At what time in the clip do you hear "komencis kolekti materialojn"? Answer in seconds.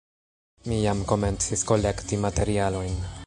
1.11-2.99